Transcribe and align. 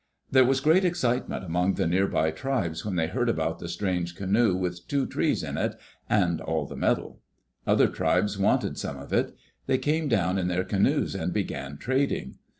There 0.31 0.43
was 0.45 0.61
great 0.61 0.83
excitement 0.83 1.45
among 1.45 1.75
the 1.75 1.85
near 1.85 2.07
by 2.07 2.31
tribes 2.31 2.83
when 2.83 2.95
they 2.95 3.05
heard 3.05 3.29
about 3.29 3.59
the 3.59 3.69
strange 3.69 4.15
canoe 4.15 4.55
with 4.55 4.87
two 4.87 5.05
trees 5.05 5.43
in 5.43 5.59
it, 5.59 5.75
and 6.09 6.41
all 6.41 6.65
the 6.65 6.75
metal. 6.75 7.19
Other 7.67 7.87
tribes 7.87 8.35
wanted 8.35 8.79
some 8.79 8.97
of 8.97 9.13
it. 9.13 9.35
They 9.67 9.77
came 9.77 10.07
down 10.07 10.39
in 10.39 10.47
their 10.47 10.63
canoes 10.63 11.13
and 11.13 11.31
began 11.31 11.77
trading. 11.77 12.39